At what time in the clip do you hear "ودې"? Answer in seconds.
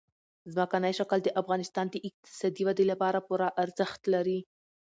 2.65-2.85